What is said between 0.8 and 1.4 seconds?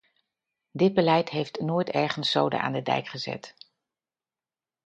beleid